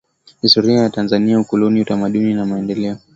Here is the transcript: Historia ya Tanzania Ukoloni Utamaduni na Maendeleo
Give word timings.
Historia 0.41 0.81
ya 0.81 0.89
Tanzania 0.89 1.39
Ukoloni 1.39 1.81
Utamaduni 1.81 2.33
na 2.33 2.45
Maendeleo 2.45 2.97